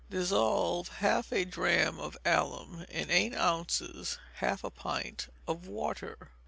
[0.09, 6.31] Dissolve half a drachm of alum in eight ounces (half a pint) of water.